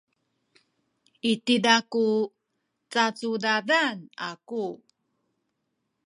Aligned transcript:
i 1.31 1.33
tiza 1.45 1.75
ku 1.91 2.05
cacudadan 2.93 3.97
aku. 4.29 4.65